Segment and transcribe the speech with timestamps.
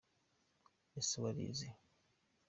[0.99, 1.67] Ese warize?